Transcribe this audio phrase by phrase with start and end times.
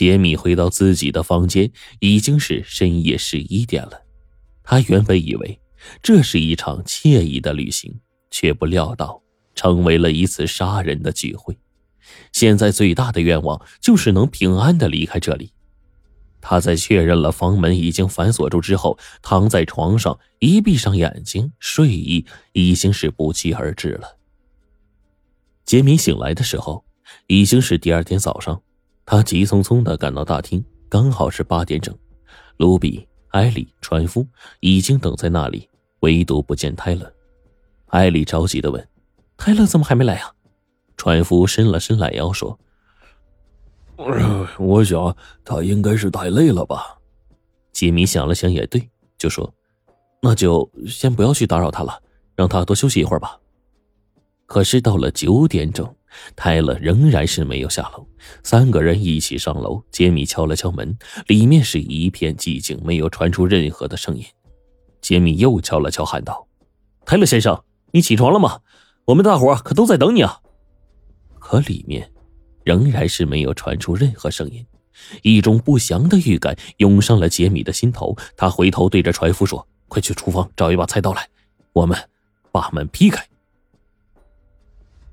[0.00, 4.00] 杰米回到自己的房间，已经是深夜十一点了。
[4.62, 5.60] 他原本以为
[6.02, 8.00] 这是一场惬意的旅行，
[8.30, 9.22] 却不料到
[9.54, 11.54] 成为了一次杀人的聚会。
[12.32, 15.52] 现在最大的愿望就是能平安的离开这里。
[16.40, 22.24] 他在确认了房门已经反锁住之后，躺在床上，一闭上眼睛，睡意
[22.54, 24.16] 已经是不期而至了。
[25.66, 26.86] 杰米醒来的时候，
[27.26, 28.62] 已经是第二天早上。
[29.10, 31.92] 他急匆匆的赶到大厅，刚好是八点整。
[32.58, 34.24] 卢比、艾丽、船夫
[34.60, 35.68] 已经等在那里，
[36.02, 37.12] 唯独不见泰勒。
[37.86, 38.88] 艾丽着急的问
[39.36, 40.30] ：“泰勒怎么还没来啊？”
[40.96, 42.56] 船夫伸了伸懒腰说。
[44.56, 46.96] 我想他应该是太累了吧。
[47.72, 48.88] 杰米想了想，也对，
[49.18, 49.52] 就说
[50.22, 52.00] ：“那就先不要去打扰他了，
[52.36, 53.36] 让他多休息一会儿吧。”
[54.46, 55.92] 可是到了九点整，
[56.36, 58.06] 泰勒仍然是没有下楼。
[58.42, 60.96] 三个人一起上楼，杰米敲了敲门，
[61.26, 64.24] 里面是一片寂静，没有传出任何的声音。
[65.00, 66.46] 杰米又敲了敲，喊道
[67.06, 68.60] ：“泰勒先生，你起床了吗？
[69.06, 70.40] 我们大伙可都在等你啊。”
[71.38, 72.10] 可里面。
[72.62, 74.64] 仍然是没有传出任何声音，
[75.22, 78.14] 一种不祥的预感涌上了杰米的心头。
[78.36, 81.26] 他回头对着船夫说：“快去厨房找一把菜刀来，
[81.72, 81.98] 我们
[82.52, 83.26] 把门劈开。”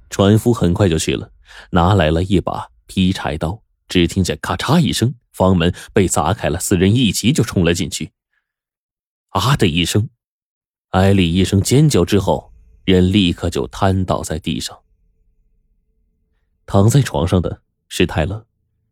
[0.10, 1.32] 船夫很快就去了，
[1.72, 3.62] 拿来了一把劈柴刀。
[3.88, 8.12] 只听见咔嚓一声，房门被砸开了，四人一起就冲了进去。
[9.30, 10.10] 啊的一声，
[10.90, 12.52] 艾丽一声尖叫之后，
[12.84, 14.78] 人立刻就瘫倒在地上。
[16.66, 18.46] 躺在床上的是泰勒，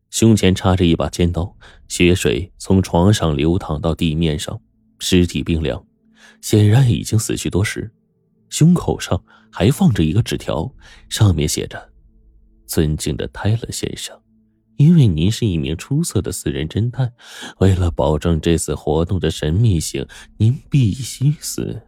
[0.09, 1.58] 胸前插着一把尖刀，
[1.89, 4.61] 血水从床上流淌到地面上，
[4.99, 5.86] 尸体冰凉，
[6.39, 7.93] 显然已经死去多时。
[8.50, 10.74] 胸口上还放着一个纸条，
[11.10, 11.92] 上面写着
[12.68, 14.20] ：“尊敬的泰勒先生，
[14.78, 17.14] 因为您是一名出色的私人侦探，
[17.60, 20.06] 为了保证这次活动的神秘性，
[20.38, 21.82] 您必须死。”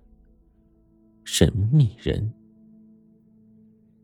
[1.23, 2.34] 神秘人。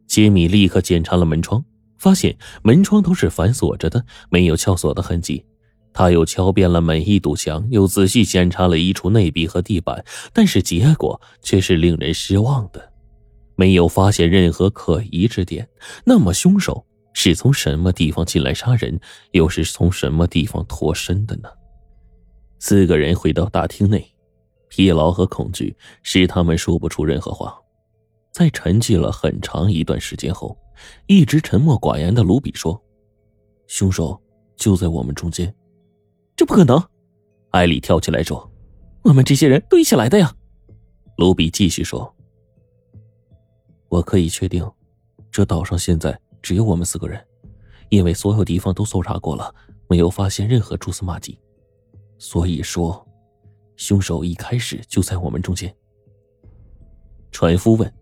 [0.08, 1.64] 杰米立刻检查了门窗。
[2.00, 5.46] 发现门窗都是反锁着的，没有撬锁的痕迹。
[5.94, 12.92] 他又敲遍了每一堵墙，又仔细检查了衣橱内壁和地板，但是结果却是令人失望的，
[13.56, 15.68] 没有发现任何可疑之点。
[16.04, 19.00] 那么，凶手是从什么地方进来杀人，
[19.32, 21.50] 又是从什么地方脱身的呢？
[22.60, 24.06] 四个人回到大厅内，
[24.70, 27.56] 疲劳和恐惧使他们说不出任何话。
[28.32, 30.58] 在沉寂了很长一段时间后。
[31.06, 32.82] 一直沉默寡言的卢比说
[33.68, 34.20] ：“凶手
[34.58, 35.54] 就在我们中间，
[36.36, 36.82] 这不可能！”
[37.52, 38.52] 艾丽跳起来说
[39.04, 40.34] ：“我们这些人都一起来的呀！”
[41.18, 42.14] 卢比继续说
[43.90, 44.68] ：“我可以确定，
[45.30, 47.24] 这岛上现在只有我们四个人，
[47.90, 49.54] 因为所有地方都搜查过了，
[49.88, 51.40] 没有发现任何蛛丝马迹。
[52.18, 53.08] 所以说，
[53.76, 55.74] 凶手一开始就在我们中间。”
[57.32, 57.94] 船夫问：“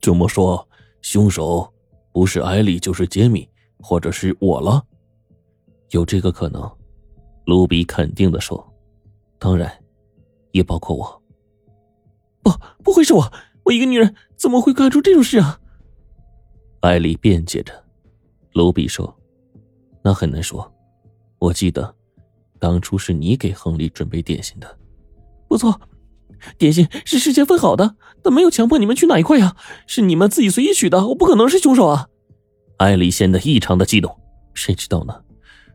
[0.00, 0.68] 这么说？”
[1.02, 1.70] 凶手
[2.12, 3.46] 不是艾丽就是杰米，
[3.78, 4.82] 或者是我了，
[5.90, 6.62] 有这个可能。
[7.44, 8.64] 卢比肯定的说
[9.38, 9.70] ：“当然，
[10.52, 11.22] 也包括我。”
[12.42, 12.50] 不，
[12.82, 13.32] 不会是我，
[13.64, 15.58] 我一个女人怎么会干出这种事啊？
[16.80, 17.72] 艾丽辩解着。
[18.52, 19.14] 卢比说
[20.02, 20.72] ：“那很难说，
[21.38, 21.94] 我记得，
[22.58, 24.78] 当初是你给亨利准备点心的。”
[25.48, 25.80] 不错。
[26.58, 29.56] 点心是事先分好的，但没有强迫你们取哪一块呀，
[29.86, 32.06] 是你们自己随意取的，我不可能是凶手啊！
[32.76, 34.14] 艾丽显得异常的激动，
[34.52, 35.22] 谁知道呢？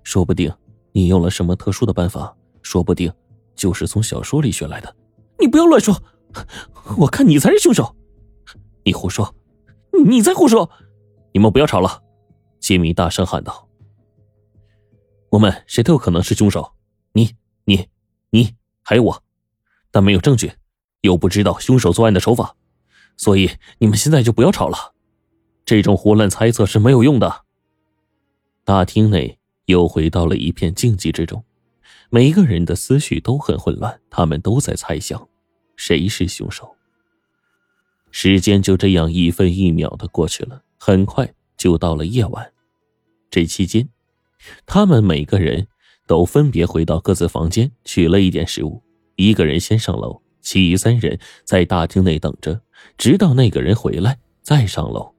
[0.04, 0.54] 说不定
[0.92, 3.12] 你用了什么特殊的办法，说不定
[3.56, 4.96] 就是从小说里学来的。
[5.40, 5.96] 你不要乱说，
[6.98, 7.96] 我看你才是凶手！
[8.84, 9.34] 你胡说，
[10.06, 10.70] 你才胡说！
[11.34, 12.04] 你们不要吵了！
[12.60, 13.70] 杰米大声喊道
[15.32, 16.74] ：“我们谁都有可能是凶手，
[17.14, 17.36] 你、
[17.66, 17.88] 你、
[18.32, 19.24] 你，还有我。”
[19.92, 20.52] 但没有证据，
[21.02, 22.56] 又不知道凶手作案的手法，
[23.18, 23.50] 所以
[23.80, 24.94] 你们现在就不要吵了。
[25.66, 27.46] 这种胡乱猜测是没有用的。
[28.64, 29.39] 大厅内
[29.70, 31.44] 又回到了一片静寂之中，
[32.10, 35.30] 每个人的思绪都很混乱，他们都在猜想
[35.76, 36.76] 谁是凶手。
[38.10, 42.52] 时间就这样一分一秒的过去了，很快就到了夜晚。
[43.30, 43.88] 这期间，
[44.66, 45.68] 他们每个人
[46.08, 48.82] 都分别回到各自房间，取了一点食物。
[49.18, 52.60] 一个人先上楼，其余三人在大厅内等着，
[52.98, 55.14] 直到那个人回来再上楼。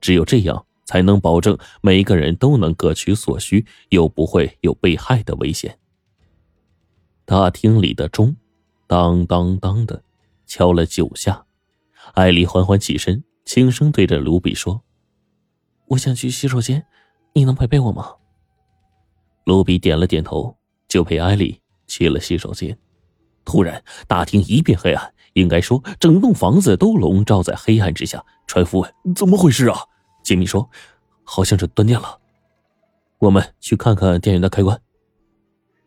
[0.00, 5.78] 只有这样，才能保证每一个人都能各取所需，又不会有被害的危险。
[7.24, 8.36] 大厅里的钟，
[8.86, 10.02] 当当当的
[10.46, 11.46] 敲了九下。
[12.12, 14.82] 艾丽缓缓起身，轻声对着卢比说
[15.88, 16.84] ：“我想去洗手间，
[17.32, 18.16] 你能陪陪我吗？”
[19.46, 22.76] 卢比点了点头，就陪艾丽去了洗手间。
[23.46, 28.22] 突然，大厅一片黑暗，应该说，整栋房子都笼罩在黑暗之下。
[28.46, 29.78] 船夫问：“怎么回事啊？”
[30.22, 30.68] 杰米说
[31.24, 32.18] ：“好像是断电了。”
[33.18, 34.80] 我们去看看电源的开关。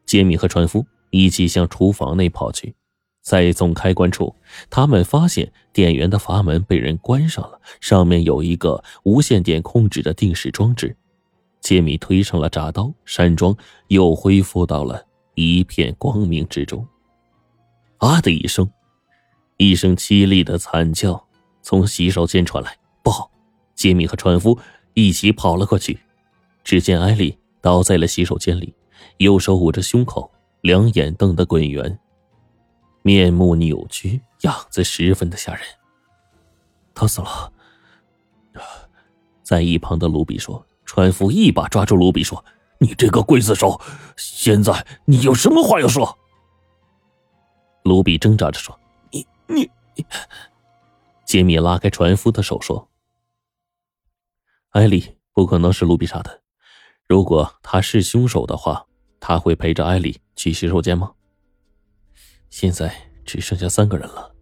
[0.05, 2.75] 杰米和船夫一起向厨房内跑去，
[3.21, 4.33] 在总开关处，
[4.69, 10.95] 他们发现电源的阀门被人关上了，上面有一个无线电控制的定时装置。
[11.59, 15.03] 杰米推上了闸刀，山庄又恢复到了
[15.33, 16.87] 一片光明之中。
[17.97, 18.69] 啊的一声，
[19.57, 21.27] 一声凄厉的惨叫
[21.63, 22.77] 从洗手间传来。
[23.75, 24.57] 杰米和船夫
[24.93, 25.99] 一起跑了过去。
[26.63, 28.73] 只见艾丽倒在了洗手间里，
[29.17, 30.31] 右手捂着胸口，
[30.61, 31.99] 两眼瞪得滚圆，
[33.03, 35.63] 面目扭曲，样子十分的吓人。
[36.95, 37.51] 他死了。
[39.43, 42.43] 在一旁的卢比说：“船夫一把抓住卢比说
[42.79, 43.79] ：‘你这个刽子手，
[44.17, 46.17] 现在你有什么话要说？’”
[47.83, 48.79] 卢比挣扎着说
[49.11, 50.03] ：“你你你。”
[51.25, 52.87] 杰米拉开船夫的手说
[54.75, 56.41] ：“艾丽不可能是卢比杀的。
[57.07, 58.85] 如果他是凶手的话，
[59.21, 61.13] 他会陪着艾丽去洗手间吗？
[62.49, 62.93] 现在
[63.23, 64.35] 只剩下三个人了，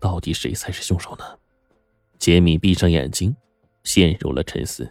[0.00, 1.24] 到底谁才是凶手呢？”
[2.18, 3.36] 杰米闭上眼睛，
[3.84, 4.90] 陷入了沉思。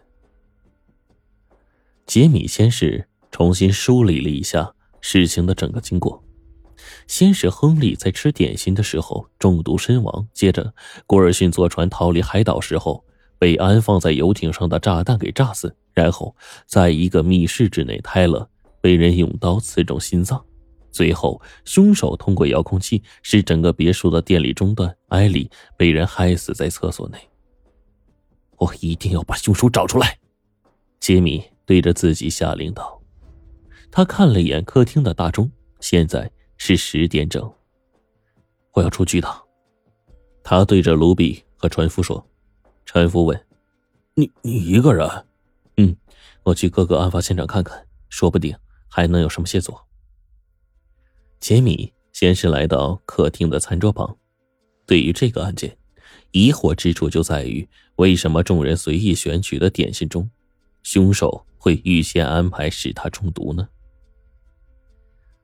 [2.05, 6.23] 杰米先是重新梳理了一下事情的整个经过。
[7.07, 10.73] 先是亨利在吃点心的时候中毒身亡，接着
[11.05, 13.03] 古尔逊坐船逃离海岛时候
[13.41, 16.35] 被安放在游艇上的炸弹给炸死，然后
[16.67, 18.47] 在一个密室之内，泰勒
[18.79, 20.45] 被人用刀刺中心脏，
[20.91, 27.17] 最后凶手通过遥控器使整个别墅的电力中断，艾莉被人害死在厕所内。
[28.57, 30.19] 我一定要把凶手找出来，
[30.99, 33.01] 杰米对着自己下令道。
[33.89, 36.31] 他看了一眼客厅的大钟，现在。
[36.63, 37.51] 是十点整，
[38.73, 39.35] 我要出去一趟。
[40.43, 42.23] 他对着卢比和船夫说
[42.93, 43.41] ：“陈夫问，
[44.15, 45.07] 你你一个人？
[45.77, 45.95] 嗯，
[46.43, 48.53] 我去各个案发现场看看，说不定
[48.89, 49.87] 还能有什么线索。”
[51.39, 54.17] 杰米先是来到客厅的餐桌旁，
[54.85, 55.77] 对于这个案件，
[56.31, 57.65] 疑惑之处就在于，
[57.95, 60.29] 为什么众人随意选取的点心中，
[60.83, 63.69] 凶手会预先安排使他中毒呢？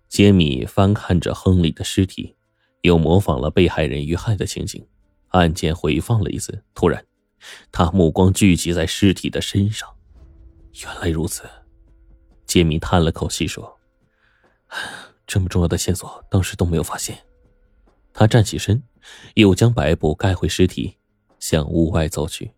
[0.09, 2.35] 杰米翻看着亨利的尸体，
[2.81, 4.85] 又模仿了被害人遇害的情景，
[5.29, 6.61] 案件回放了一次。
[6.75, 7.06] 突然，
[7.71, 9.89] 他目光聚集在尸体的身上。
[10.83, 11.43] 原来如此，
[12.45, 13.79] 杰米叹了口气说
[15.25, 17.17] ：“这么重要的线索，当时都没有发现。”
[18.13, 18.81] 他站起身，
[19.35, 20.97] 又将白布盖回尸体，
[21.39, 22.51] 向屋外走去。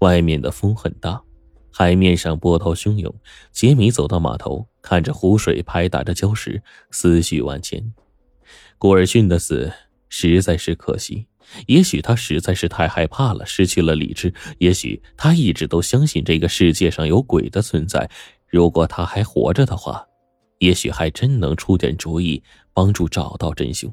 [0.00, 1.22] 外面的风很大。
[1.70, 3.14] 海面上波涛汹涌，
[3.52, 7.92] 杰米走到码头，看着湖水拍打着礁石，思绪万千。
[8.78, 9.70] 古尔逊的死
[10.08, 11.26] 实在是可惜，
[11.66, 18.08] 也许他实在是太害怕了，失去了理智；也许他一直都相信这个世界上有鬼的存在。
[18.48, 20.06] 如果他还活着的话，
[20.58, 22.42] 也许还真能出点主意，
[22.72, 23.92] 帮助找到真凶。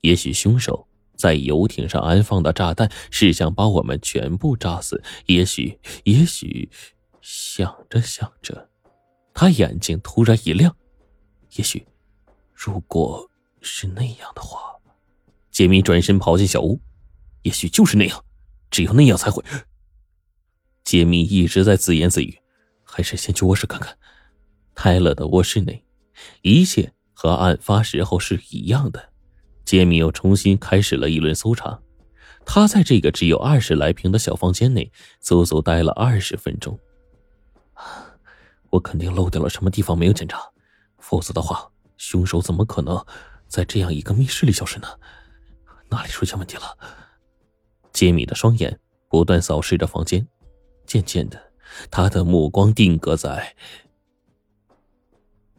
[0.00, 0.86] 也许凶手。
[1.14, 5.00] 在游艇上安放的炸弹是想把我们全部炸死。
[5.26, 6.68] 也许，也许，
[7.20, 8.68] 想着想着，
[9.32, 10.74] 他眼睛突然一亮。
[11.56, 11.86] 也许，
[12.52, 13.30] 如果
[13.60, 14.71] 是那样的话，
[15.52, 16.80] 杰米转身跑进小屋。
[17.42, 18.24] 也许就是那样，
[18.70, 19.44] 只有那样才会。
[20.84, 22.38] 杰米一直在自言自语，
[22.84, 23.96] 还是先去卧室看看。
[24.74, 25.84] 泰勒的卧室内，
[26.42, 29.10] 一切和案发时候是一样的。
[29.64, 31.80] 杰米又重新开始了一轮搜查，
[32.46, 34.90] 他在这个只有二十来平的小房间内
[35.20, 36.78] 足足待了二十分钟。
[38.70, 40.40] 我肯定漏掉了什么地方没有检查，
[40.98, 43.04] 否则的话，凶手怎么可能
[43.48, 44.88] 在这样一个密室里消失呢？
[45.92, 46.76] 哪里出现问题了？
[47.92, 50.26] 杰米的双眼不断扫视着房间，
[50.86, 51.40] 渐渐的，
[51.90, 53.54] 他的目光定格在……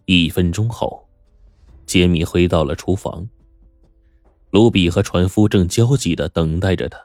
[0.06, 1.08] 一分钟后，
[1.86, 3.30] 杰米回到了厨房。
[4.50, 7.00] 卢比和船夫正焦急的等待着他。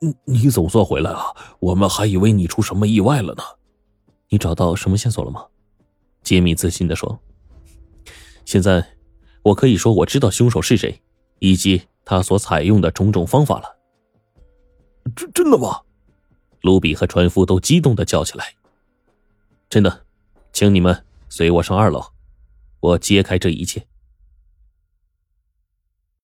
[0.00, 3.42] 你你总算回来了，我们还以为你出什么意外了呢。
[4.28, 5.46] 你找到什么线索了吗？
[6.22, 7.18] 杰米自信的说
[8.44, 8.96] ：“现在，
[9.42, 11.02] 我可以说我知道凶手是谁，
[11.38, 13.76] 以及他所采用的种种方法了。”
[15.16, 15.80] 真真的吗？
[16.62, 18.54] 卢比和船夫都激动的叫起来
[19.68, 20.04] ：“真的，
[20.52, 22.02] 请你们随我上二楼，
[22.80, 23.86] 我揭开这一切。”